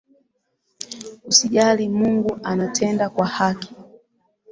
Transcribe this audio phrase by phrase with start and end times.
[1.25, 3.73] Usijali Mungu anatenda kwa haki